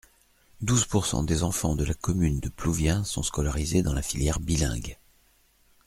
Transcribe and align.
Douze 0.61 0.85
pourcents 0.85 1.21
des 1.21 1.43
enfants 1.43 1.75
de 1.75 1.83
la 1.85 1.93
commune 1.93 2.39
de 2.39 2.49
Plouvien 2.49 3.03
sont 3.03 3.21
scolarisés 3.21 3.83
dans 3.83 3.93
la 3.93 4.01
filière 4.01 4.39
bilingue. 4.39 4.97